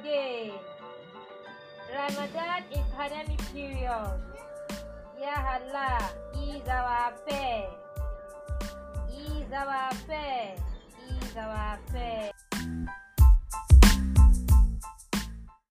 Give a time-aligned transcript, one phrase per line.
[0.00, 0.52] again.
[1.92, 4.20] Ramadan is Hanami period.
[5.20, 7.68] Ya Allah ease our pain,
[9.12, 10.56] ease our pain,
[11.06, 12.11] ease our pain.